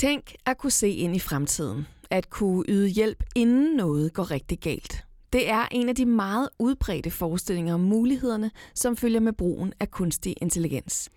[0.00, 1.86] Tænk at kunne se ind i fremtiden.
[2.10, 5.04] At kunne yde hjælp, inden noget går rigtig galt.
[5.32, 9.90] Det er en af de meget udbredte forestillinger om mulighederne, som følger med brugen af
[9.90, 11.10] kunstig intelligens.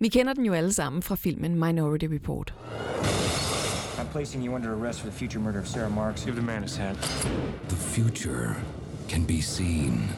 [0.00, 2.54] Vi kender den jo alle sammen fra filmen Minority Report.
[3.98, 6.24] I'm placing you under arrest for the future murder of Sarah Marks.
[6.24, 6.96] Give the man his hat.
[7.68, 8.56] The future
[9.08, 10.10] can be seen.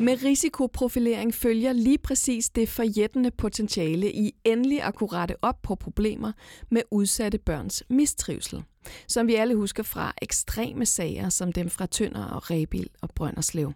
[0.00, 5.74] Med risikoprofilering følger lige præcis det forjættende potentiale i endelig at kunne rette op på
[5.74, 6.32] problemer
[6.70, 8.62] med udsatte børns mistrivsel.
[9.08, 13.72] Som vi alle husker fra ekstreme sager som dem fra Tønder og Rebil og Brønderslev.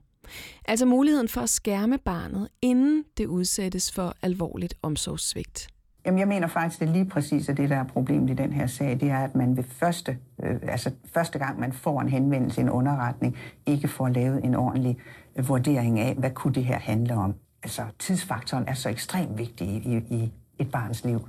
[0.65, 5.69] Altså muligheden for at skærme barnet, inden det udsættes for alvorligt omsorgssvigt.
[6.09, 8.67] Jamen, jeg mener faktisk, at lige præcis at det, der er problemet i den her
[8.67, 12.61] sag, det er, at man ved første, øh, altså første gang, man får en henvendelse,
[12.61, 13.37] en underretning,
[13.67, 14.99] ikke får lavet en ordentlig
[15.37, 17.35] øh, vurdering af, hvad kunne det her handle om.
[17.63, 21.29] Altså, tidsfaktoren er så ekstremt vigtig i, i et barns liv.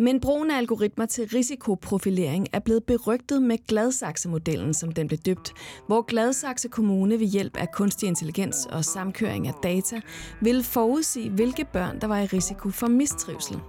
[0.00, 5.52] Men brugen af algoritmer til risikoprofilering er blevet berygtet med Gladsaxe-modellen, som den blev døbt,
[5.86, 10.00] hvor Gladsaxe Kommune ved hjælp af kunstig intelligens og samkøring af data
[10.40, 13.60] ville forudsige, hvilke børn, der var i risiko for mistrivsel.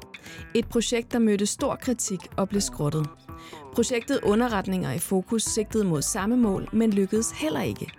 [0.53, 3.07] Et projekt, der mødte stor kritik og blev skrottet.
[3.73, 7.91] Projektet Underretninger i fokus sigtede mod samme mål, men lykkedes heller ikke.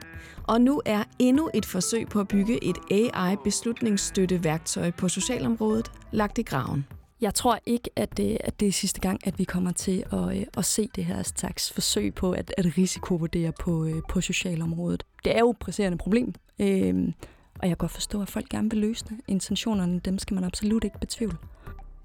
[0.48, 6.42] Og nu er endnu et forsøg på at bygge et AI-beslutningsstøtteværktøj på socialområdet lagt i
[6.42, 6.84] graven.
[7.20, 10.36] Jeg tror ikke, at det, at det er sidste gang, at vi kommer til at,
[10.38, 15.04] øh, at se det her slags forsøg på at, at risikovurdere på, øh, på socialområdet.
[15.24, 17.12] Det er jo et presserende problem, øh,
[17.58, 19.20] og jeg kan godt forstå, at folk gerne vil løse det.
[19.28, 21.36] Intentionerne, dem skal man absolut ikke betvivle.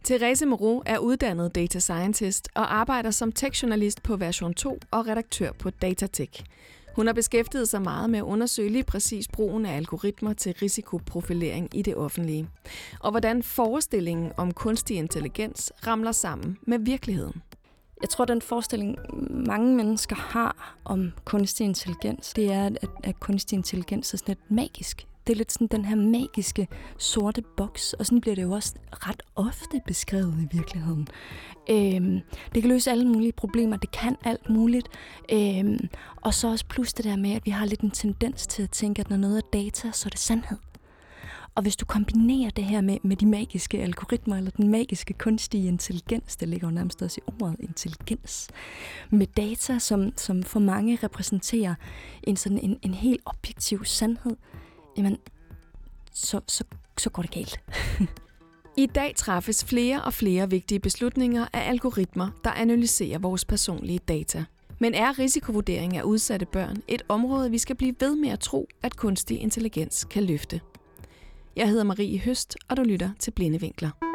[0.05, 5.51] Therese Moreau er uddannet data scientist og arbejder som tech-journalist på version 2 og redaktør
[5.51, 6.43] på Datatech.
[6.95, 11.69] Hun har beskæftiget sig meget med at undersøge lige præcis brugen af algoritmer til risikoprofilering
[11.73, 12.49] i det offentlige,
[12.99, 17.41] og hvordan forestillingen om kunstig intelligens ramler sammen med virkeligheden.
[18.01, 18.97] Jeg tror, den forestilling,
[19.29, 24.51] mange mennesker har om kunstig intelligens, det er, at, at kunstig intelligens er sådan lidt
[24.51, 25.07] magisk.
[25.27, 28.73] Det er lidt sådan den her magiske sorte boks, og sådan bliver det jo også
[28.91, 31.07] ret ofte beskrevet i virkeligheden.
[31.69, 32.19] Øhm,
[32.53, 34.87] det kan løse alle mulige problemer, det kan alt muligt.
[35.31, 38.63] Øhm, og så også plus det der med, at vi har lidt en tendens til
[38.63, 40.57] at tænke, at når noget er data, så er det sandhed.
[41.55, 45.67] Og hvis du kombinerer det her med, med de magiske algoritmer, eller den magiske kunstige
[45.67, 48.49] intelligens, det ligger jo nærmest også i ordet intelligens,
[49.09, 51.75] med data, som, som for mange repræsenterer
[52.23, 54.35] en, sådan en, en helt objektiv sandhed,
[54.97, 55.17] jamen,
[56.13, 56.63] så, så,
[56.97, 57.59] så går det galt.
[58.77, 64.45] I dag træffes flere og flere vigtige beslutninger af algoritmer, der analyserer vores personlige data.
[64.79, 68.67] Men er risikovurdering af udsatte børn et område, vi skal blive ved med at tro,
[68.83, 70.61] at kunstig intelligens kan løfte?
[71.55, 74.14] Jeg hedder Marie Høst, og du lytter til Blinde Vinkler.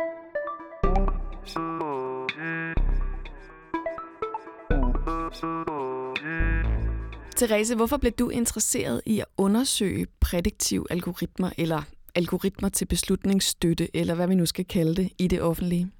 [7.40, 11.82] Therese, hvorfor blev du interesseret i at undersøge prædiktive algoritmer, eller
[12.14, 15.90] algoritmer til beslutningsstøtte, eller hvad vi nu skal kalde det, i det offentlige?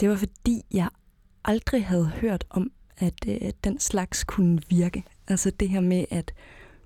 [0.00, 0.88] Det var fordi, jeg
[1.44, 5.04] aldrig havde hørt om, at øh, den slags kunne virke.
[5.28, 6.32] Altså det her med at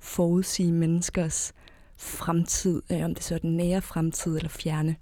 [0.00, 1.52] forudsige menneskers
[1.96, 4.96] fremtid, øh, om det så er den nære fremtid eller fjerne.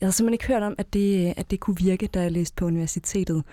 [0.00, 2.32] Jeg havde simpelthen ikke hørt om, at det, øh, at det kunne virke, da jeg
[2.32, 3.44] læste på universitetet.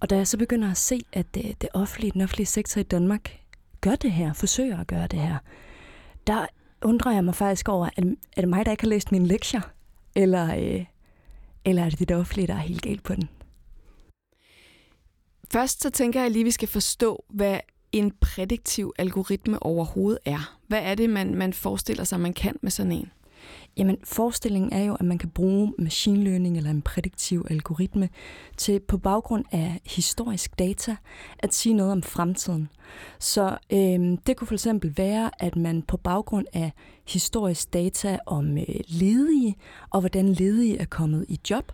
[0.00, 2.84] Og da jeg så begynder at se, at det, det offentlige, den offentlige sektor i
[2.84, 3.40] Danmark
[3.80, 5.38] gør det her, forsøger at gøre det her,
[6.26, 6.46] der
[6.82, 8.04] undrer jeg mig faktisk over, at
[8.36, 9.60] er det mig, der ikke har læst mine lektier?
[10.14, 10.84] Eller, øh,
[11.64, 13.28] eller er det det offentlige, der er helt galt på den?
[15.52, 17.60] Først så tænker jeg lige, at vi skal forstå, hvad
[17.92, 20.58] en prædiktiv algoritme overhovedet er.
[20.66, 23.10] Hvad er det, man, man forestiller sig, man kan med sådan en?
[23.78, 28.08] Jamen, forestillingen er jo, at man kan bruge machine learning eller en prædiktiv algoritme
[28.56, 30.96] til på baggrund af historisk data
[31.38, 32.68] at sige noget om fremtiden.
[33.18, 36.72] Så øh, det kunne for eksempel være, at man på baggrund af
[37.06, 39.54] historisk data om øh, ledige
[39.90, 41.72] og hvordan ledige er kommet i job,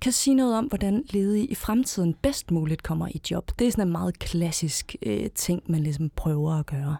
[0.00, 3.50] kan sige noget om, hvordan ledige i fremtiden bedst muligt kommer i job.
[3.58, 6.96] Det er sådan en meget klassisk øh, ting, man ligesom prøver at gøre.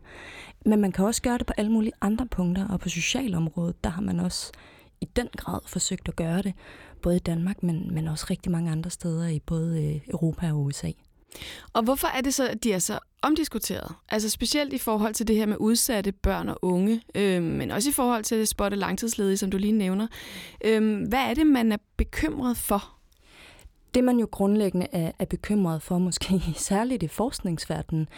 [0.67, 3.91] Men man kan også gøre det på alle mulige andre punkter, og på socialområdet, der
[3.91, 4.53] har man også
[5.01, 6.55] i den grad forsøgt at gøre det,
[7.03, 10.61] både i Danmark, men, men også rigtig mange andre steder i både øh, Europa og
[10.61, 10.91] USA.
[11.73, 13.95] Og hvorfor er det så, at de er så omdiskuteret?
[14.09, 17.91] Altså specielt i forhold til det her med udsatte børn og unge, øh, men også
[17.91, 20.07] i forhold til at spotte langtidsledige, som du lige nævner.
[20.65, 22.91] Øh, hvad er det, man er bekymret for?
[23.95, 28.09] Det, man jo grundlæggende er, er bekymret for, måske særligt i forskningsverdenen,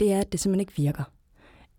[0.00, 1.04] det er, at det simpelthen ikke virker.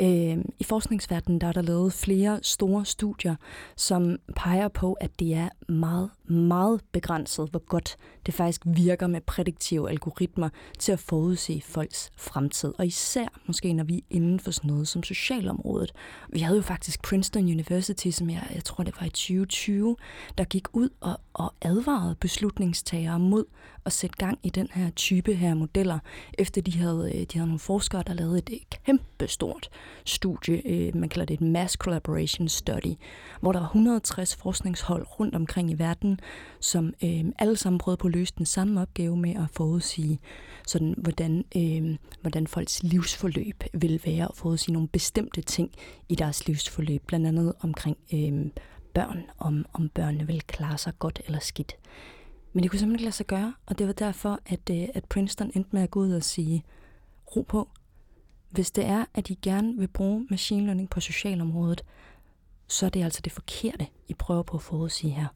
[0.01, 3.35] Øh, I forskningsverdenen der er der lavet flere store studier,
[3.75, 9.21] som peger på, at det er meget, meget begrænset, hvor godt det faktisk virker med
[9.21, 12.73] prædiktive algoritmer til at forudse folks fremtid.
[12.77, 15.91] Og især måske, når vi er inden for sådan noget som socialområdet.
[16.29, 19.95] Vi havde jo faktisk Princeton University, som jeg, jeg tror, det var i 2020,
[20.37, 23.45] der gik ud og, og advarede beslutningstagere mod
[23.85, 25.99] at sætte gang i den her type her modeller,
[26.37, 29.69] efter de havde, øh, de havde nogle forskere, der lavede et kæmpestort
[30.05, 32.93] studie, øh, man kalder det et Mass Collaboration Study,
[33.41, 36.16] hvor der var 160 forskningshold rundt omkring i verden,
[36.59, 40.19] som øh, alle sammen prøvede på at løse den samme opgave med at forudsige,
[40.67, 45.71] sådan, hvordan, øh, hvordan folks livsforløb vil være, og forudsige nogle bestemte ting
[46.09, 48.45] i deres livsforløb, blandt andet omkring øh,
[48.93, 51.75] børn, om, om børnene vil klare sig godt eller skidt.
[52.53, 55.05] Men det kunne simpelthen ikke lade sig gøre, og det var derfor, at, øh, at
[55.05, 56.63] Princeton endte med at gå ud og sige,
[57.35, 57.69] ro på,
[58.49, 61.83] hvis det er, at I gerne vil bruge machine learning på socialområdet,
[62.67, 65.27] så er det altså det forkerte, I prøver på at forudsige her.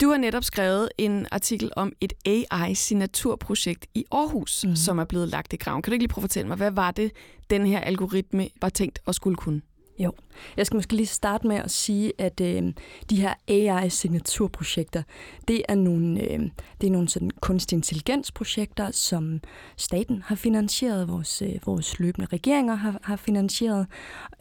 [0.00, 4.76] Du har netop skrevet en artikel om et AI-signaturprojekt i Aarhus, mm.
[4.76, 5.82] som er blevet lagt i graven.
[5.82, 7.12] Kan du ikke lige prøve at fortælle mig, hvad var det,
[7.50, 9.62] den her algoritme var tænkt at skulle kunne?
[9.98, 10.12] Jo,
[10.56, 12.72] jeg skal måske lige starte med at sige, at øh,
[13.10, 15.02] de her AI-signaturprojekter,
[15.48, 16.40] det er nogle, øh,
[16.80, 19.40] det er nogle sådan kunstig intelligensprojekter, som
[19.76, 23.86] staten har finansieret, vores, øh, vores løbende regeringer har, har finansieret,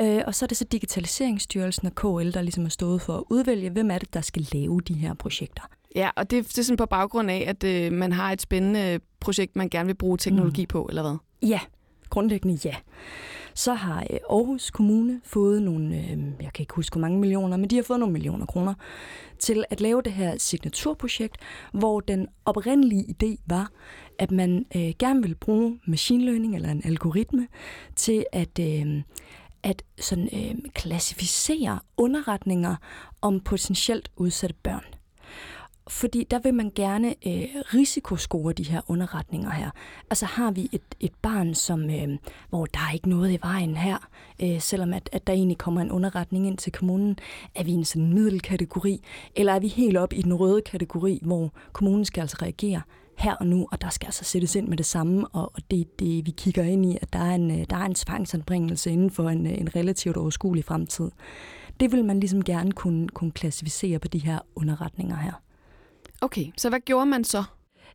[0.02, 3.24] øh, og så er det så Digitaliseringsstyrelsen og KL, der ligesom er stået for at
[3.30, 5.64] udvælge, hvem er det, der skal lave de her projekter.
[5.96, 9.00] Ja, og det, det er sådan på baggrund af, at øh, man har et spændende
[9.20, 10.68] projekt, man gerne vil bruge teknologi mm.
[10.68, 11.18] på, eller hvad?
[11.50, 11.60] Ja,
[12.10, 12.76] grundlæggende ja.
[13.58, 17.58] Så har øh, Aarhus Kommune fået nogle, øh, jeg kan ikke huske hvor mange millioner,
[17.58, 18.74] men de har fået nogle millioner kroner
[19.40, 21.38] til at lave det her signaturprojekt,
[21.72, 23.72] hvor den oprindelige idé var,
[24.20, 27.48] at man øh, gerne vil bruge machine learning eller en algoritme
[27.96, 29.02] til at øh,
[29.64, 32.76] at sådan, øh, klassificere underretninger
[33.22, 34.97] om potentielt udsatte børn.
[35.90, 39.70] Fordi der vil man gerne øh, risikoscore de her underretninger her.
[40.10, 42.18] Altså har vi et, et barn, som, øh,
[42.50, 43.98] hvor der er ikke noget i vejen her,
[44.44, 47.20] øh, selvom at, at der egentlig kommer en underretning ind til kommunen,
[47.56, 49.02] er vi i en sådan middelkategori,
[49.36, 52.82] eller er vi helt op i den røde kategori, hvor kommunen skal altså reagere
[53.18, 56.26] her og nu, og der skal altså sættes ind med det samme, og det det,
[56.26, 59.30] vi kigger ind i, at der er en, øh, der er en tvangsanbringelse inden for
[59.30, 61.12] en, øh, en relativt overskuelig fremtid.
[61.80, 65.42] Det vil man ligesom gerne kunne, kunne klassificere på de her underretninger her.
[66.22, 67.44] Okay, så hvad gjorde man så?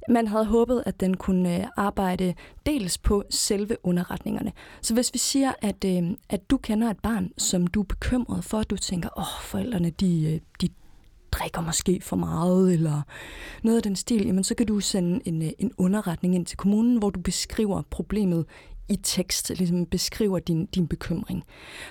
[0.09, 2.35] Man havde håbet, at den kunne øh, arbejde
[2.67, 4.53] dels på selve underretningerne.
[4.83, 8.45] Så hvis vi siger, at, øh, at du kender et barn, som du er bekymret
[8.45, 10.69] for, at du tænker, åh, oh, forældrene, de, øh, de
[11.33, 13.03] drikker måske for meget, eller
[13.63, 16.57] noget af den stil, jamen så kan du sende en, øh, en underretning ind til
[16.57, 18.47] kommunen, hvor du beskriver problemet
[18.89, 21.45] i tekst, ligesom beskriver din, din bekymring.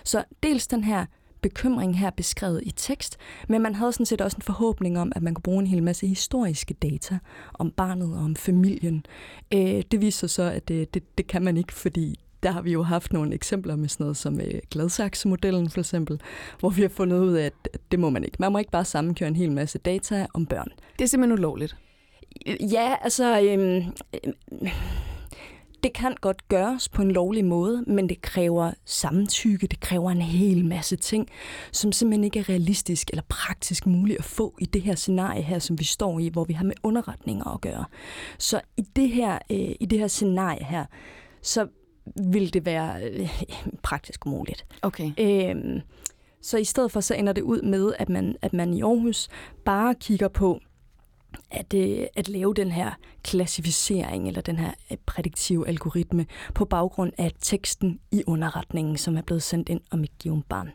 [0.03, 1.05] Så dels den her
[1.41, 3.17] bekymring her beskrevet i tekst,
[3.47, 5.83] men man havde sådan set også en forhåbning om, at man kunne bruge en hel
[5.83, 7.19] masse historiske data
[7.53, 9.05] om barnet og om familien.
[9.53, 12.61] Øh, det viser sig så, at det, det, det kan man ikke, fordi der har
[12.61, 16.21] vi jo haft nogle eksempler med sådan noget som øh, Gladsaxe-modellen for eksempel,
[16.59, 18.38] hvor vi har fundet ud af, at det må man ikke.
[18.39, 20.69] Man må ikke bare sammenkøre en hel masse data om børn.
[20.99, 21.75] Det er simpelthen ulovligt.
[22.71, 23.41] Ja, altså...
[23.41, 24.71] Øh, øh,
[25.83, 30.21] det kan godt gøres på en lovlig måde, men det kræver samtykke, det kræver en
[30.21, 31.27] hel masse ting,
[31.71, 35.59] som simpelthen ikke er realistisk eller praktisk muligt at få i det her scenarie her,
[35.59, 37.85] som vi står i, hvor vi har med underretninger at gøre.
[38.37, 40.85] Så i det her, øh, i det her scenarie her,
[41.41, 41.67] så
[42.31, 43.29] vil det være øh,
[43.83, 44.65] praktisk umuligt.
[44.81, 45.11] Okay.
[45.19, 45.81] Øhm,
[46.41, 49.29] så i stedet for, så ender det ud med, at man, at man i Aarhus
[49.65, 50.59] bare kigger på,
[51.51, 52.91] at, øh, at lave den her
[53.23, 59.21] klassificering eller den her øh, prædiktive algoritme på baggrund af teksten i underretningen, som er
[59.21, 60.71] blevet sendt ind om et givet barn.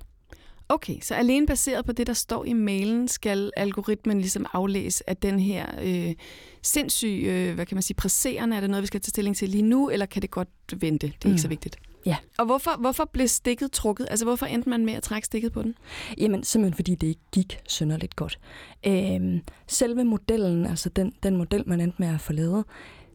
[0.68, 5.22] Okay, så alene baseret på det, der står i mailen, skal algoritmen ligesom aflæse, at
[5.22, 6.14] den her øh,
[6.62, 9.48] sindssyg, øh, hvad kan man sige, presserende, er det noget, vi skal tage stilling til
[9.48, 11.06] lige nu, eller kan det godt vente?
[11.06, 11.30] Det er mm.
[11.30, 11.76] ikke så vigtigt.
[12.06, 12.16] Ja.
[12.38, 14.06] Og hvorfor, hvorfor blev stikket trukket?
[14.10, 15.74] Altså, hvorfor endte man med at trække stikket på den?
[16.18, 18.38] Jamen, simpelthen fordi det ikke gik synderligt godt.
[18.86, 22.64] Øhm, selve modellen, altså den, den model, man endte med at få lavet,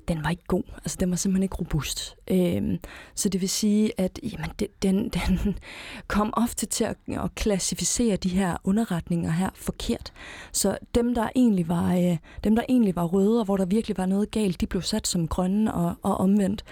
[0.08, 0.64] den var ikke god.
[0.78, 2.16] Altså, den var simpelthen ikke robust.
[2.32, 2.78] Øhm,
[3.16, 5.10] så det vil sige, at jamen, den, den,
[5.44, 5.58] den
[6.08, 10.14] kom ofte til at, at klassificere de her underretninger her forkert.
[10.52, 13.98] Så dem, der egentlig var, øh, dem, der egentlig var røde, og hvor der virkelig
[13.98, 16.64] var noget galt, de blev sat som grønne og, og omvendt.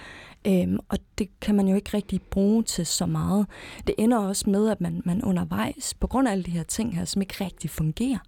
[0.47, 3.47] Øhm, og det kan man jo ikke rigtig bruge til så meget.
[3.87, 6.95] Det ender også med, at man, man undervejs, på grund af alle de her ting
[6.95, 8.19] her, som ikke rigtig fungerer,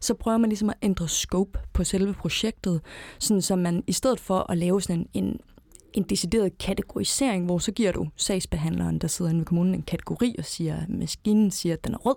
[0.00, 2.80] så prøver man ligesom at ændre scope på selve projektet,
[3.18, 5.40] sådan så man i stedet for at lave sådan en, en
[5.92, 10.34] en decideret kategorisering, hvor så giver du sagsbehandleren, der sidder inde ved kommunen, en kategori
[10.38, 12.16] og siger, at maskinen siger, at den er rød,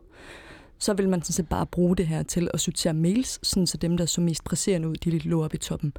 [0.80, 3.78] så vil man sådan set bare bruge det her til at sortere mails, sådan så
[3.78, 5.94] dem, der så mest presserende ud, de lidt lå op i toppen.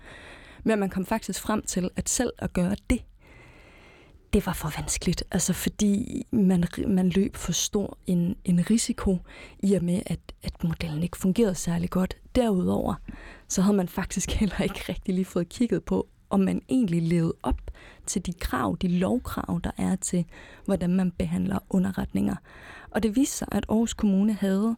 [0.65, 3.03] Men man kom faktisk frem til, at selv at gøre det,
[4.33, 9.18] det var for vanskeligt, altså fordi man, man løb for stor en, en risiko
[9.59, 12.16] i og med, at, at modellen ikke fungerede særlig godt.
[12.35, 12.95] Derudover,
[13.49, 17.35] så havde man faktisk heller ikke rigtig lige fået kigget på, om man egentlig levede
[17.42, 17.61] op
[18.06, 20.25] til de krav, de lovkrav, der er til,
[20.64, 22.37] hvordan man behandler underretninger.
[22.90, 24.76] Og det viste sig, at Aarhus Kommune havde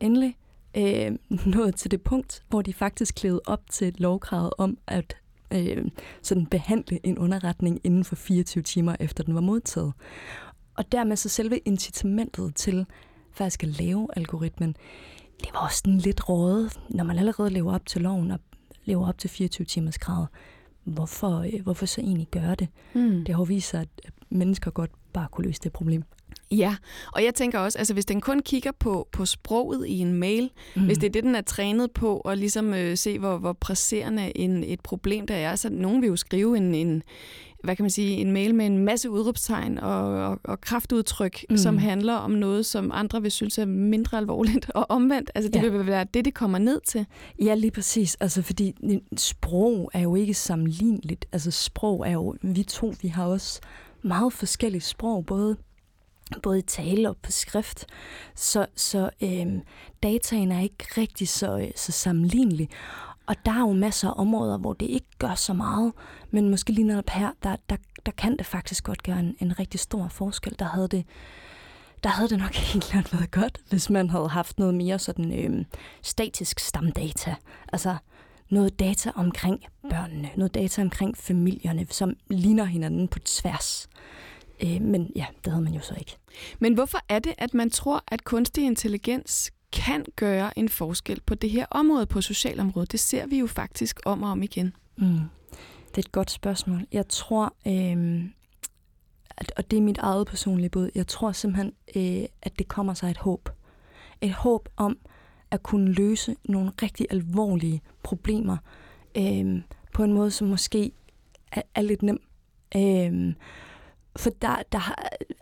[0.00, 0.36] endelig
[0.76, 1.12] øh,
[1.54, 5.16] nået til det punkt, hvor de faktisk levede op til lovkravet om at
[5.54, 5.84] øh,
[6.22, 9.92] sådan behandle en underretning inden for 24 timer efter den var modtaget.
[10.74, 12.86] Og dermed så selve incitamentet til
[13.32, 14.76] faktisk at lave algoritmen,
[15.40, 18.40] det var også sådan lidt rådet, når man allerede lever op til loven og
[18.84, 20.28] lever op til 24 timers kravet.
[20.84, 22.68] Hvorfor, øh, hvorfor så egentlig gøre det?
[22.94, 23.24] Mm.
[23.24, 26.02] Det har vist sig, at mennesker godt bare kunne løse det problem.
[26.50, 26.76] Ja,
[27.12, 30.50] og jeg tænker også, altså hvis den kun kigger på, på sproget i en mail,
[30.76, 30.84] mm.
[30.84, 34.38] hvis det er det, den er trænet på, og ligesom øh, se, hvor, hvor presserende
[34.38, 37.02] en, et problem der er, så nogen vil jo skrive en, en,
[37.64, 41.56] hvad kan man sige, en mail med en masse udråbstegn og, og, og kraftudtryk, mm.
[41.56, 45.30] som handler om noget, som andre vil synes er mindre alvorligt og omvendt.
[45.34, 45.68] Altså det ja.
[45.68, 47.06] vil være det, det kommer ned til.
[47.42, 48.14] Ja, lige præcis.
[48.20, 48.74] Altså fordi
[49.16, 51.26] sprog er jo ikke sammenligneligt.
[51.32, 53.60] Altså sprog er jo, vi to, vi har også
[54.02, 55.56] meget forskellige sprog, både
[56.42, 57.86] både i tale og på skrift.
[58.34, 59.60] Så, så øhm,
[60.02, 62.68] dataen er ikke rigtig så, øh, så sammenlignelig.
[63.26, 65.92] Og der er jo masser af områder, hvor det ikke gør så meget,
[66.30, 69.58] men måske lige netop her, der, der, der kan det faktisk godt gøre en, en
[69.58, 70.56] rigtig stor forskel.
[70.58, 71.04] Der havde det,
[72.02, 75.32] der havde det nok helt klart været godt, hvis man havde haft noget mere sådan
[75.44, 75.64] øhm,
[76.02, 77.34] statisk stamdata.
[77.72, 77.96] Altså
[78.50, 83.88] noget data omkring børnene, noget data omkring familierne, som ligner hinanden på tværs.
[84.62, 86.16] Øh, men ja, det havde man jo så ikke.
[86.58, 91.34] Men hvorfor er det, at man tror, at kunstig intelligens kan gøre en forskel på
[91.34, 92.92] det her område, på socialområdet?
[92.92, 94.72] Det ser vi jo faktisk om og om igen.
[94.96, 95.20] Mm.
[95.88, 96.86] Det er et godt spørgsmål.
[96.92, 98.24] Jeg tror, øh,
[99.36, 102.94] at, og det er mit eget personlige bud, jeg tror simpelthen, øh, at det kommer
[102.94, 103.48] sig et håb.
[104.20, 104.98] Et håb om
[105.50, 108.56] at kunne løse nogle rigtig alvorlige problemer
[109.16, 109.62] øh,
[109.94, 110.92] på en måde, som måske
[111.52, 112.20] er, er lidt nem.
[112.76, 113.34] Øh,
[114.16, 114.94] for der, der,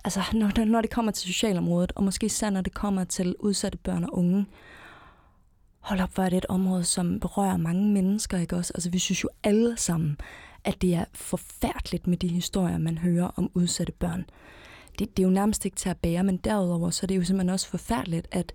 [0.04, 3.78] altså, når, når det kommer til socialområdet, og måske især når det kommer til udsatte
[3.78, 4.46] børn og unge,
[5.80, 8.72] hold op, hvor er det et område, som berører mange mennesker, ikke også?
[8.75, 10.16] Altså, vi synes jo alle sammen,
[10.64, 14.25] at det er forfærdeligt med de historier, man hører om udsatte børn.
[14.98, 17.25] Det, det er jo nærmest ikke til at bære, men derudover, så er det jo
[17.25, 18.52] simpelthen også forfærdeligt, at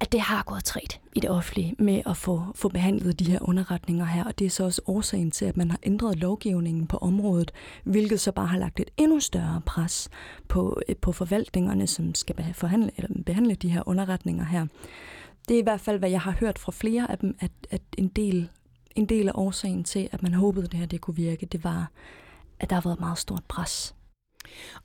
[0.00, 3.38] at det har gået træt i det offentlige med at få, få behandlet de her
[3.40, 6.96] underretninger her, og det er så også årsagen til, at man har ændret lovgivningen på
[6.96, 7.52] området,
[7.84, 10.08] hvilket så bare har lagt et endnu større pres
[10.48, 14.66] på, øh, på forvaltningerne, som skal forhandle, eller behandle de her underretninger her.
[15.48, 17.82] Det er i hvert fald, hvad jeg har hørt fra flere af dem, at, at
[17.98, 18.48] en, del,
[18.96, 21.64] en del af årsagen til, at man håbede, at det her det kunne virke, det
[21.64, 21.90] var,
[22.60, 23.94] at der har været meget stort pres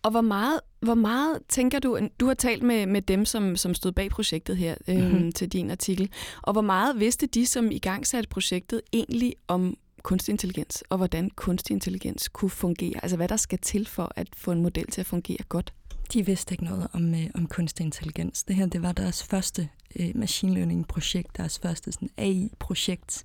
[0.01, 3.73] og hvor meget, hvor meget tænker du, du har talt med, med dem, som, som
[3.73, 5.31] stod bag projektet her øh, mm-hmm.
[5.31, 6.09] til din artikel,
[6.41, 10.97] og hvor meget vidste de, som i gang satte projektet, egentlig om kunstig intelligens, og
[10.97, 12.99] hvordan kunstig intelligens kunne fungere?
[13.03, 15.73] Altså hvad der skal til for at få en model til at fungere godt?
[16.13, 18.43] De vidste ikke noget om, øh, om kunstig intelligens.
[18.43, 23.23] Det her det var deres første øh, machine learning-projekt, deres første sådan, AI-projekt.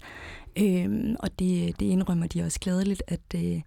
[0.59, 3.61] Øh, og det, det indrømmer de også glædeligt, at, øh,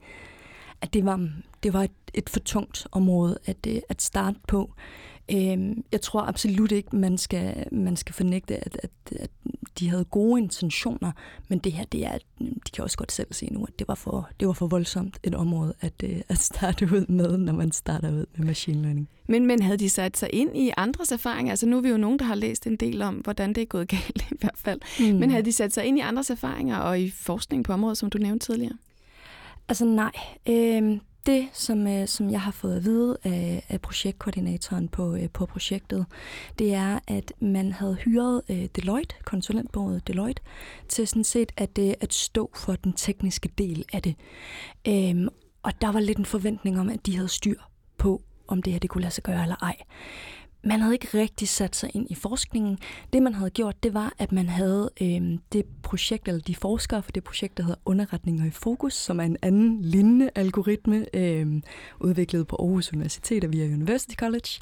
[0.81, 1.29] at det var,
[1.63, 4.73] det var et, et for tungt område at, øh, at starte på.
[5.31, 9.29] Øhm, jeg tror absolut ikke, man skal, man skal fornægte, at, at, at
[9.79, 11.11] de havde gode intentioner,
[11.47, 13.95] men det her, det er, de kan også godt selv se nu, at det var
[13.95, 17.71] for, det var for voldsomt et område at, øh, at starte ud med, når man
[17.71, 19.09] starter ud med machine learning.
[19.27, 21.51] Men, men havde de sat sig ind i andres erfaringer?
[21.51, 23.65] Altså nu er vi jo nogen, der har læst en del om, hvordan det er
[23.65, 24.79] gået galt i hvert fald.
[24.99, 25.19] Mm.
[25.19, 28.09] Men havde de sat sig ind i andres erfaringer og i forskning på området, som
[28.09, 28.77] du nævnte tidligere?
[29.69, 30.11] Altså nej.
[30.49, 35.29] Øh, det, som, øh, som jeg har fået at vide af, af projektkoordinatoren på, øh,
[35.29, 36.05] på projektet,
[36.59, 40.41] det er, at man havde hyret øh, Deloitte, konsulentbureauet Deloitte,
[40.87, 44.15] til sådan set at, øh, at stå for den tekniske del af det.
[44.87, 45.27] Øh,
[45.63, 47.59] og der var lidt en forventning om, at de havde styr
[47.97, 49.75] på, om det her det kunne lade sig gøre eller ej
[50.63, 52.77] man havde ikke rigtig sat sig ind i forskningen.
[53.13, 57.03] Det, man havde gjort, det var, at man havde øh, det projekt, eller de forskere
[57.03, 61.61] for det projekt, der hedder Underretninger i Fokus, som er en anden lignende algoritme, øh,
[61.99, 64.59] udviklet på Aarhus Universitet og via University College.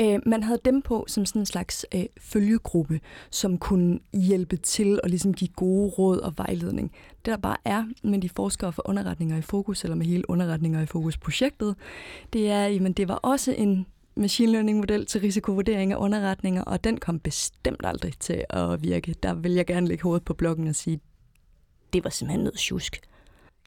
[0.00, 5.00] Øh, man havde dem på som sådan en slags øh, følgegruppe, som kunne hjælpe til
[5.02, 6.92] og ligesom give gode råd og vejledning.
[7.24, 10.82] Det der bare er med de forskere for underretninger i fokus, eller med hele underretninger
[10.82, 11.76] i fokus-projektet,
[12.32, 13.86] det er, at det var også en
[14.18, 19.14] machine learning model til risikovurdering af underretninger, og den kom bestemt aldrig til at virke.
[19.22, 21.00] Der vil jeg gerne lægge hovedet på blokken og sige,
[21.92, 23.00] det var simpelthen noget tjusk.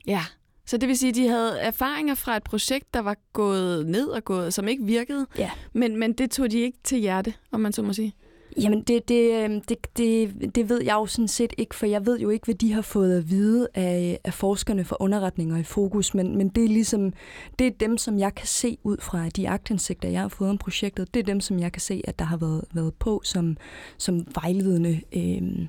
[0.08, 0.22] Ja,
[0.66, 4.08] så det vil sige, at de havde erfaringer fra et projekt, der var gået ned
[4.08, 5.52] og gået, som ikke virkede, Ja.
[5.74, 8.14] men, men det tog de ikke til hjerte, om man så må sige.
[8.58, 12.06] Jamen, det, det, øhm, det, det, det ved jeg jo sådan set ikke, for jeg
[12.06, 15.64] ved jo ikke, hvad de har fået at vide af, af forskerne for underretninger i
[15.64, 17.14] fokus, men, men det er ligesom,
[17.60, 20.58] det er dem, som jeg kan se ud fra de agtindsigter, jeg har fået om
[20.58, 23.58] projektet, det er dem, som jeg kan se, at der har været, været på som,
[23.98, 25.02] som vejledende.
[25.14, 25.68] Øh,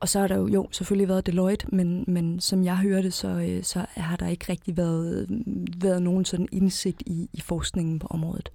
[0.00, 3.28] og så har der jo, jo selvfølgelig været Deloitte, men, men som jeg hørte, så,
[3.28, 5.26] øh, så har der ikke rigtig været,
[5.82, 8.52] været nogen sådan indsigt i, i forskningen på området.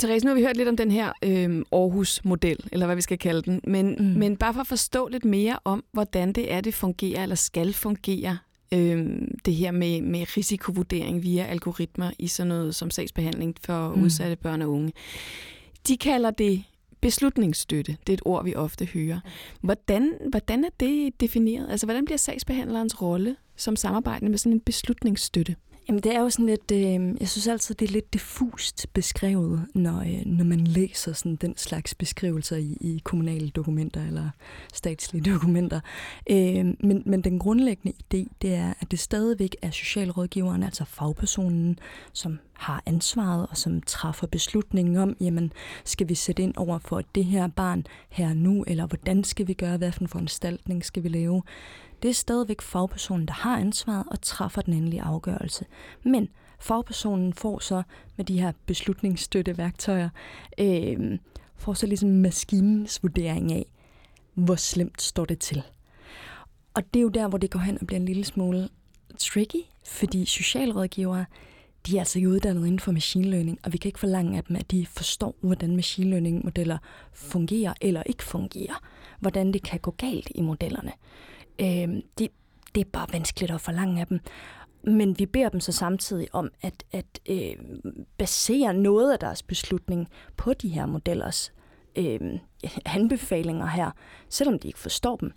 [0.00, 3.18] Therese, nu har vi hørt lidt om den her øh, Aarhus-model, eller hvad vi skal
[3.18, 4.04] kalde den, men, mm.
[4.04, 7.72] Men bare for at forstå lidt mere om, hvordan det er, det fungerer, eller skal
[7.72, 8.38] fungere,
[8.74, 9.06] øh,
[9.44, 13.94] det her med, med risikovurdering via algoritmer i sådan noget som sagsbehandling for.
[13.94, 14.02] Mm.
[14.02, 14.92] udsatte børn og unge.
[15.88, 16.64] De kalder det
[17.00, 17.96] beslutningsstøtte.
[18.06, 19.20] Det er et ord, vi ofte hører.
[19.60, 21.70] Hvordan, hvordan er det defineret?
[21.70, 25.56] Altså, hvordan bliver sagsbehandlerens rolle som samarbejdende med sådan en beslutningsstøtte?
[25.88, 29.66] Jamen, det er jo sådan lidt, øh, jeg synes altid, det er lidt diffust beskrevet,
[29.74, 34.30] når, øh, når man læser sådan den slags beskrivelser i, i kommunale dokumenter eller
[34.72, 35.80] statslige dokumenter.
[36.30, 41.78] Øh, men, men den grundlæggende idé, det er, at det stadigvæk er socialrådgiveren, altså fagpersonen,
[42.12, 45.52] som har ansvaret og som træffer beslutningen om, jamen,
[45.84, 49.52] skal vi sætte ind over for det her barn her nu, eller hvordan skal vi
[49.52, 51.42] gøre, hvad for en foranstaltning skal vi lave?
[52.02, 55.64] Det er stadigvæk fagpersonen, der har ansvaret og træffer den endelige afgørelse.
[56.04, 57.82] Men fagpersonen får så
[58.16, 60.08] med de her beslutningsstøtteværktøjer,
[60.58, 61.18] øh,
[61.56, 63.66] får så ligesom maskinens vurdering af,
[64.34, 65.62] hvor slemt står det til.
[66.74, 68.68] Og det er jo der, hvor det går hen og bliver en lille smule
[69.18, 71.24] tricky, fordi socialrådgivere,
[71.86, 74.44] de er altså ikke uddannet inden for machine learning, og vi kan ikke forlange af
[74.44, 76.78] dem, at de forstår, hvordan machine learning modeller
[77.12, 78.82] fungerer eller ikke fungerer.
[79.20, 80.92] Hvordan det kan gå galt i modellerne.
[81.60, 82.28] Øh, det,
[82.74, 84.20] det er bare vanskeligt at forlange af dem.
[84.84, 87.56] Men vi beder dem så samtidig om at, at øh,
[88.18, 91.52] basere noget af deres beslutning på de her modellers
[91.96, 92.20] øh,
[92.84, 93.90] anbefalinger her,
[94.28, 95.32] selvom de ikke forstår dem.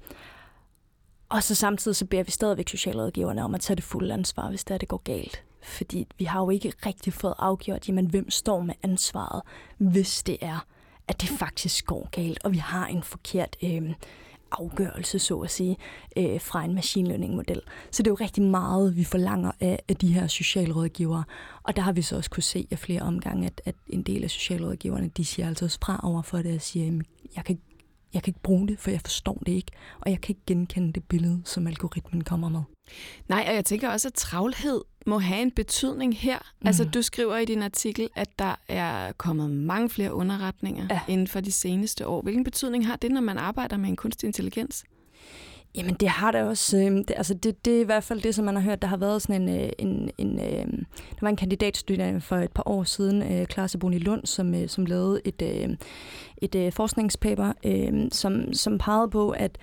[1.30, 4.64] Og så samtidig så beder vi stadigvæk socialrådgiverne om at tage det fulde ansvar, hvis
[4.64, 5.44] det, er, det går galt.
[5.64, 9.42] Fordi vi har jo ikke rigtig fået afgjort, jamen, hvem står med ansvaret,
[9.78, 10.66] hvis det er,
[11.08, 13.94] at det faktisk går galt, og vi har en forkert øh,
[14.52, 15.78] afgørelse, så at sige,
[16.18, 17.62] øh, fra en machine learning model.
[17.92, 21.24] Så det er jo rigtig meget, vi forlanger af, af de her socialrådgivere.
[21.64, 24.24] Og der har vi så også kunne se af flere omgange, at, at en del
[24.24, 27.60] af socialrådgiverne, de siger altså også fra over for det og siger, jamen, jeg kan,
[28.14, 29.72] jeg kan ikke bruge det, for jeg forstår det ikke,
[30.02, 32.62] og jeg kan ikke genkende det billede, som algoritmen kommer med.
[33.28, 36.38] Nej, og jeg tænker også, at travlhed må have en betydning her.
[36.62, 36.68] Mm.
[36.68, 41.00] Altså, du skriver i din artikel, at der er kommet mange flere underretninger ja.
[41.08, 42.22] Inden for de seneste år.
[42.22, 44.84] Hvilken betydning har det, når man arbejder med en kunstig intelligens?
[45.76, 46.78] Jamen, det har der også.
[46.78, 48.82] Øh, det, altså, det, det er i hvert fald det, som man har hørt.
[48.82, 49.62] Der har været sådan en...
[49.62, 50.68] øh, en, en øh,
[51.10, 54.70] der var en kandidatstuderende for et par år siden, øh, Klaas Boni Lund, som, øh,
[54.70, 55.70] som lavede et, øh,
[56.38, 59.58] et øh, forskningspaper, øh, som, som pegede på, at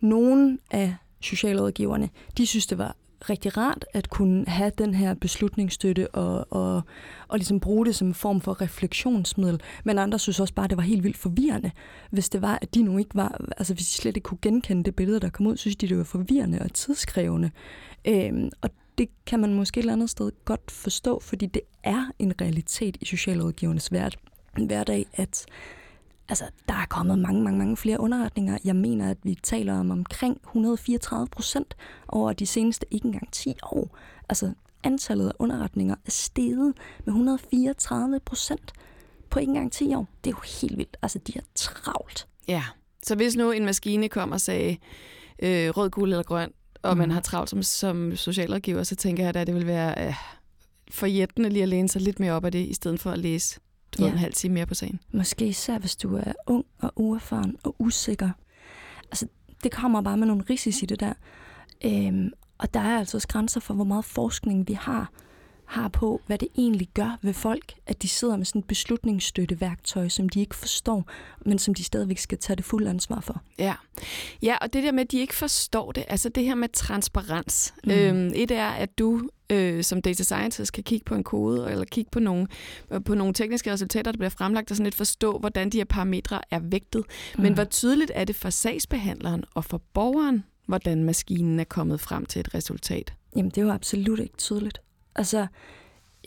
[0.00, 0.94] nogle af
[1.26, 6.82] socialrådgiverne, de synes, det var rigtig rart at kunne have den her beslutningsstøtte og, og,
[7.28, 9.60] og ligesom bruge det som en form for refleksionsmiddel.
[9.84, 11.70] Men andre synes også bare, at det var helt vildt forvirrende,
[12.10, 14.84] hvis det var, at de nu ikke var, altså hvis de slet ikke kunne genkende
[14.84, 17.50] det billede, der kom ud, synes de, det var forvirrende og tidskrævende.
[18.08, 22.10] Øhm, og det kan man måske et eller andet sted godt forstå, fordi det er
[22.18, 24.10] en realitet i socialrådgivernes hver,
[24.66, 25.46] hverdag, at
[26.28, 28.58] altså, der er kommet mange, mange, mange flere underretninger.
[28.64, 31.76] Jeg mener, at vi taler om omkring 134 procent
[32.08, 33.98] over de seneste ikke engang 10 år.
[34.28, 34.52] Altså,
[34.84, 38.72] antallet af underretninger er steget med 134 procent
[39.30, 40.06] på ikke engang 10 år.
[40.24, 40.96] Det er jo helt vildt.
[41.02, 42.26] Altså, de er travlt.
[42.48, 42.64] Ja.
[43.02, 44.76] Så hvis nu en maskine kom og sagde
[45.38, 46.98] øh, rød, gul eller grøn, og mm.
[46.98, 47.14] man Mhm.
[47.14, 50.14] har travlt som, som socialrådgiver, så tænker jeg da, at det vil være øh,
[50.90, 53.60] forjættende lige at læne sig lidt mere op af det, i stedet for at læse
[53.96, 54.12] du Ja.
[54.12, 55.00] en halv time mere på sagen.
[55.12, 58.30] Måske især, hvis du er ung og uerfaren og usikker.
[59.04, 59.26] Altså,
[59.62, 61.12] det kommer bare med nogle risici, det der.
[61.84, 65.10] Øhm, og der er altså også grænser for, hvor meget forskning vi har
[65.66, 70.08] har på, hvad det egentlig gør ved folk, at de sidder med sådan et beslutningsstøtteværktøj,
[70.08, 71.10] som de ikke forstår,
[71.46, 73.42] men som de stadigvæk skal tage det fulde ansvar for.
[73.58, 73.74] Ja.
[74.42, 77.74] ja, og det der med, at de ikke forstår det, altså det her med transparens.
[77.84, 77.90] Mm.
[77.90, 81.84] Øhm, et er, at du øh, som data scientist kan kigge på en kode, eller
[81.84, 82.46] kigge på nogle,
[82.90, 85.84] øh, på nogle tekniske resultater, der bliver fremlagt, og sådan lidt forstå, hvordan de her
[85.84, 87.04] parametre er vægtet.
[87.36, 87.42] Mm.
[87.42, 92.26] Men hvor tydeligt er det for sagsbehandleren og for borgeren, hvordan maskinen er kommet frem
[92.26, 93.14] til et resultat?
[93.36, 94.80] Jamen, det er jo absolut ikke tydeligt.
[95.16, 95.46] Altså,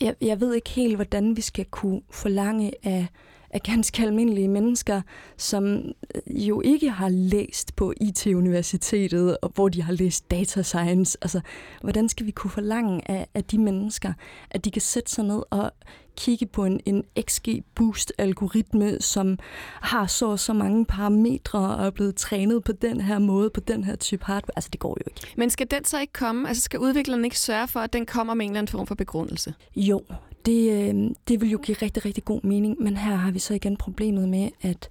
[0.01, 3.07] jeg, jeg ved ikke helt, hvordan vi skal kunne forlange af,
[3.51, 5.01] af ganske almindelige mennesker,
[5.37, 5.83] som
[6.27, 11.17] jo ikke har læst på IT-universitetet, og hvor de har læst data science.
[11.21, 11.41] Altså,
[11.81, 14.13] hvordan skal vi kunne forlange af, af de mennesker,
[14.51, 15.71] at de kan sætte sig ned og
[16.19, 19.39] kigge på en, en XG-boost-algoritme, som
[19.81, 23.59] har så og så mange parametre og er blevet trænet på den her måde, på
[23.59, 24.51] den her type hardware.
[24.55, 25.33] Altså, det går jo ikke.
[25.37, 26.47] Men skal den så ikke komme?
[26.47, 28.95] Altså, skal udvikleren ikke sørge for, at den kommer med en eller anden form for
[28.95, 29.53] begrundelse?
[29.75, 30.03] Jo,
[30.45, 33.53] det, øh, det vil jo give rigtig, rigtig god mening, men her har vi så
[33.53, 34.89] igen problemet med, at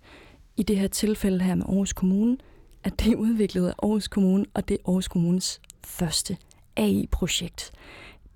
[0.56, 2.36] i det her tilfælde her med Aarhus Kommune,
[2.84, 6.36] at det er udviklet af Aarhus Kommune, og det er Aarhus Kommunes første
[6.76, 7.72] AI-projekt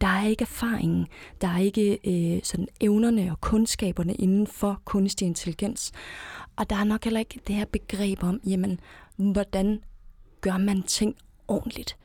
[0.03, 1.07] der er ikke erfaringen,
[1.41, 5.93] der er ikke øh, sådan evnerne og kundskaberne inden for kunstig intelligens.
[6.57, 8.81] Og der er nok heller ikke det her begreb om, jamen,
[9.17, 9.81] hvordan
[10.41, 11.17] gør man ting
[11.49, 11.97] ordentligt.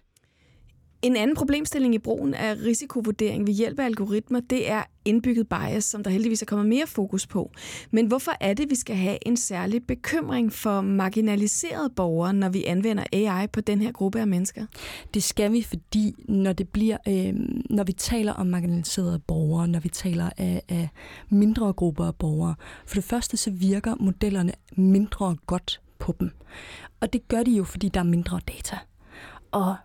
[1.07, 5.85] En anden problemstilling i brugen af risikovurdering ved hjælp af algoritmer, det er indbygget bias,
[5.85, 7.51] som der heldigvis er kommet mere fokus på.
[7.91, 12.63] Men hvorfor er det, vi skal have en særlig bekymring for marginaliserede borgere, når vi
[12.63, 14.65] anvender AI på den her gruppe af mennesker?
[15.13, 17.33] Det skal vi, fordi når det bliver, øh,
[17.69, 20.89] når vi taler om marginaliserede borgere, når vi taler af, af
[21.29, 22.55] mindre grupper af borgere,
[22.87, 26.31] for det første så virker modellerne mindre godt på dem.
[26.99, 28.77] Og det gør de jo, fordi der er mindre data.
[29.51, 29.75] Og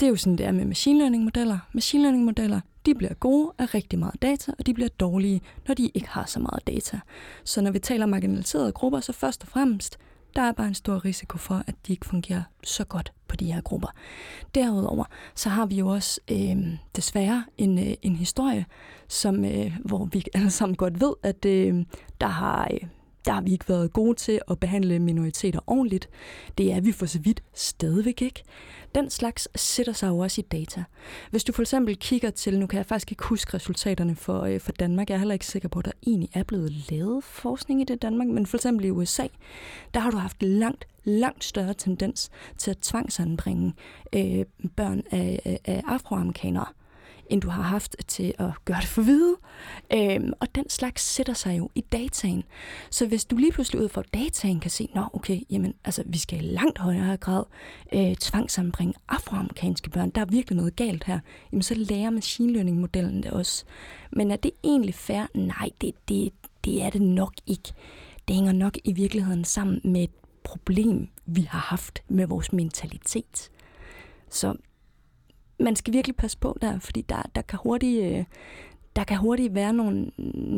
[0.00, 1.58] det er jo sådan, det er med machine learning modeller.
[1.72, 5.74] Machine learning modeller, de bliver gode af rigtig meget data, og de bliver dårlige, når
[5.74, 7.00] de ikke har så meget data.
[7.44, 9.98] Så når vi taler om marginaliserede grupper, så først og fremmest,
[10.36, 13.52] der er bare en stor risiko for, at de ikke fungerer så godt på de
[13.52, 13.88] her grupper.
[14.54, 15.04] Derudover,
[15.34, 16.56] så har vi jo også øh,
[16.96, 18.66] desværre en, øh, en historie,
[19.08, 21.84] som, øh, hvor vi alle sammen godt ved, at øh,
[22.20, 22.88] der har øh,
[23.26, 26.08] der har vi ikke været gode til at behandle minoriteter ordentligt.
[26.58, 28.42] Det er vi for så vidt stadigvæk ikke.
[28.94, 30.84] Den slags sætter sig jo også i data.
[31.30, 34.60] Hvis du for eksempel kigger til, nu kan jeg faktisk ikke huske resultaterne for, øh,
[34.60, 37.80] for Danmark, jeg er heller ikke sikker på, at der egentlig er blevet lavet forskning
[37.80, 39.26] i det Danmark, men for eksempel i USA,
[39.94, 43.74] der har du haft langt, langt større tendens til at tvangsanbringe
[44.12, 44.44] øh,
[44.76, 46.66] børn af, af, af afroamerikanere
[47.30, 49.36] end du har haft til at gøre det for hvide.
[49.92, 52.44] Øhm, og den slags sætter sig jo i dataen.
[52.90, 56.18] Så hvis du lige pludselig ud fra dataen kan se, nå okay, jamen, altså, vi
[56.18, 57.44] skal i langt højere grad
[57.92, 61.20] øh, tvangsanbringe afroamerikanske børn, der er virkelig noget galt her,
[61.52, 63.64] jamen så lærer machine learning-modellen det også.
[64.12, 65.26] Men er det egentlig fair?
[65.34, 66.32] Nej, det, det,
[66.64, 67.72] det er det nok ikke.
[68.28, 70.10] Det hænger nok i virkeligheden sammen med et
[70.44, 73.50] problem, vi har haft med vores mentalitet.
[74.30, 74.54] Så
[75.60, 78.04] man skal virkelig passe på der, fordi der, der kan hurtigt...
[78.04, 78.24] Øh,
[78.96, 80.10] der kan hurtigt være nogle,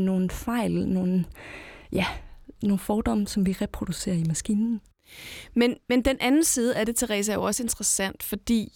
[0.07, 1.25] nogle fejl, nogle,
[1.93, 2.07] ja,
[2.63, 4.81] nogle fordomme, som vi reproducerer i maskinen.
[5.55, 8.73] Men, men den anden side af det, Therese, er jo også interessant, fordi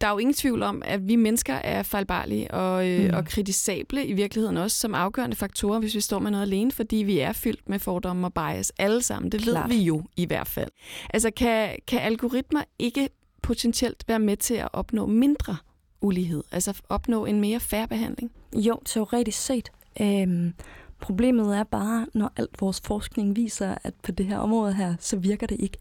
[0.00, 3.16] der er jo ingen tvivl om, at vi mennesker er fejlbarlige og, øh, mm.
[3.16, 6.96] og kritisable i virkeligheden også som afgørende faktorer, hvis vi står med noget alene, fordi
[6.96, 9.32] vi er fyldt med fordomme og bias alle sammen.
[9.32, 9.70] Det Klart.
[9.70, 10.70] ved vi jo i hvert fald.
[11.14, 13.08] Altså kan, kan algoritmer ikke
[13.46, 15.56] potentielt være med til at opnå mindre
[16.00, 16.44] ulighed?
[16.52, 18.32] Altså opnå en mere færre behandling?
[18.54, 19.72] Jo, teoretisk set.
[20.00, 20.54] Øhm,
[21.00, 25.16] problemet er bare, når alt vores forskning viser, at på det her område her, så
[25.16, 25.78] virker det ikke.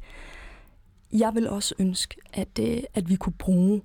[1.14, 3.82] Jeg vil også ønske, at, øh, at vi kunne bruge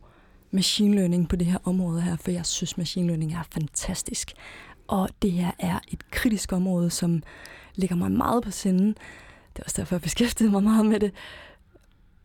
[0.50, 4.32] machine learning på det her område her, for jeg synes, machine learning er fantastisk.
[4.88, 7.22] Og det her er et kritisk område, som
[7.74, 8.86] ligger mig meget på sinde.
[9.52, 11.12] Det er også derfor, jeg beskæftigede mig meget med det.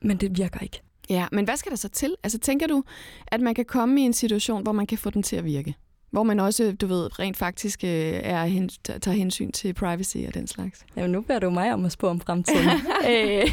[0.02, 0.85] Men det virker ikke.
[1.10, 2.16] Ja, men hvad skal der så til?
[2.24, 2.84] Altså tænker du,
[3.28, 5.76] at man kan komme i en situation, hvor man kan få den til at virke?
[6.12, 7.90] Hvor man også, du ved, rent faktisk øh,
[8.24, 10.86] er hen, tager hensyn til privacy og den slags.
[10.96, 12.70] Ja, nu beder du mig om at spå om fremtiden.
[13.12, 13.52] øh,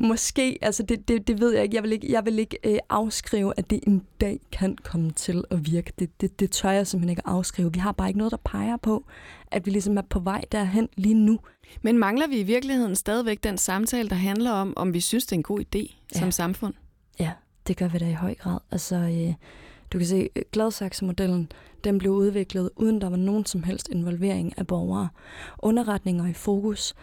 [0.00, 1.76] måske, altså det, det, det ved jeg ikke.
[1.76, 5.44] Jeg vil ikke, jeg vil ikke øh, afskrive, at det en dag kan komme til
[5.50, 5.92] at virke.
[5.98, 7.72] Det, det, det tør jeg simpelthen ikke afskrive.
[7.72, 9.04] Vi har bare ikke noget, der peger på,
[9.50, 11.38] at vi ligesom er på vej derhen lige nu.
[11.82, 15.32] Men mangler vi i virkeligheden stadigvæk den samtale, der handler om, om vi synes, det
[15.32, 16.18] er en god idé ja.
[16.18, 16.74] som samfund?
[17.20, 17.32] Ja,
[17.66, 18.58] det gør vi da i høj grad.
[18.70, 19.34] Altså, øh,
[19.92, 21.52] du kan se, øh, Gladsaxe-modellen,
[21.84, 25.08] den blev udviklet, uden der var nogen som helst involvering af borgere.
[25.58, 26.94] Underretninger i fokus.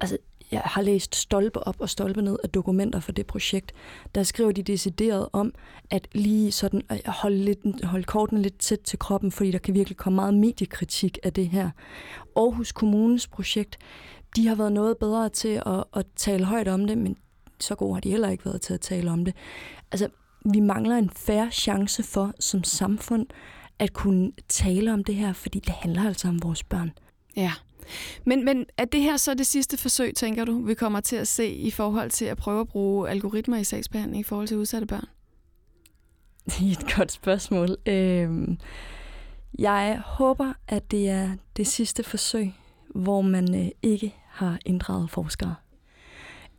[0.00, 0.18] Altså,
[0.50, 3.72] jeg har læst stolpe op og stolpe ned af dokumenter for det projekt,
[4.14, 5.54] der skriver de decideret om,
[5.90, 9.74] at lige sådan at holde, lidt, holde korten lidt tæt til kroppen, fordi der kan
[9.74, 11.70] virkelig komme meget mediekritik af det her.
[12.36, 13.78] Aarhus Kommunes projekt,
[14.36, 17.16] de har været noget bedre til at, at tale højt om det, men
[17.60, 19.34] så gode har de heller ikke været til at tale om det.
[19.92, 20.08] Altså,
[20.52, 23.26] vi mangler en færre chance for som samfund
[23.78, 26.92] at kunne tale om det her, fordi det handler altså om vores børn.
[27.36, 27.52] Ja.
[28.24, 31.28] Men, men er det her så det sidste forsøg, tænker du, vi kommer til at
[31.28, 34.86] se i forhold til at prøve at bruge algoritmer i sagsbehandling i forhold til udsatte
[34.86, 35.04] børn?
[36.46, 37.76] Det er et godt spørgsmål.
[37.86, 38.58] Øhm,
[39.58, 42.52] jeg håber, at det er det sidste forsøg,
[42.94, 45.54] hvor man øh, ikke har inddraget forskere.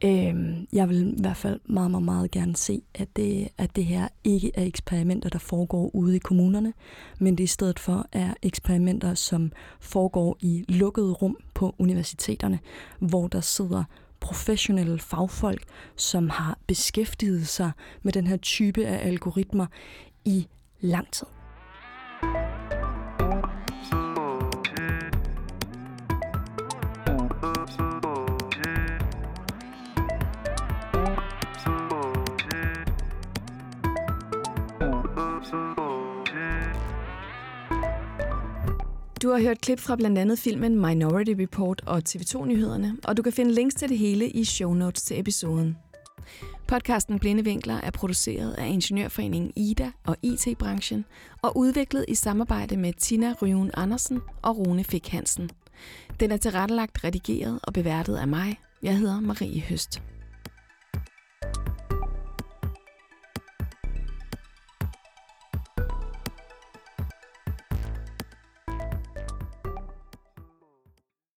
[0.04, 3.86] Øhm, jeg vil i hvert fald meget, meget, meget gerne se, at det, at det
[3.86, 6.74] her ikke er eksperimenter, der foregår ude i kommunerne,
[7.20, 12.60] men det i stedet for er eksperimenter, som foregår i lukkede rum på universiteterne,
[13.00, 13.84] hvor der sidder
[14.20, 15.64] professionelle fagfolk,
[15.96, 17.72] som har beskæftiget sig
[18.04, 19.66] med den her type af algoritmer
[20.26, 20.48] i
[20.82, 21.28] lang tid.
[39.26, 43.34] Du har hørt klip fra blandt andet filmen Minority Report og TV2-nyhederne, og du kan
[43.34, 45.78] finde links til det hele i show notes til episoden.
[46.68, 51.06] Podcasten Blinde Vinkler er produceret af Ingeniørforeningen IDA og IT-branchen
[51.42, 55.50] og udviklet i samarbejde med Tina Ryven Andersen og Rune Fik Hansen.
[56.20, 58.60] Den er tilrettelagt, redigeret og beværtet af mig.
[58.84, 60.02] Jeg hedder Marie Høst.